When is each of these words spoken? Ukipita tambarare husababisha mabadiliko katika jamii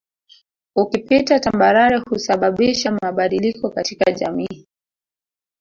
Ukipita 0.75 1.39
tambarare 1.39 1.97
husababisha 1.97 2.91
mabadiliko 3.01 3.69
katika 3.69 4.11
jamii 4.11 4.67